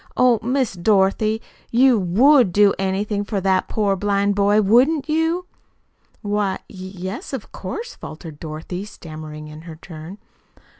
[0.17, 5.45] "Oh, Miss Dorothy, you WOULD do anything for that poor blind boy, wouldn't you?"
[6.23, 10.17] "Why, y yes, of course," faltered Dorothy, stammering in her turn.